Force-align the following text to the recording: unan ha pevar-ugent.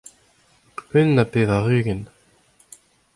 unan 0.99 1.17
ha 1.21 1.25
pevar-ugent. 1.31 2.05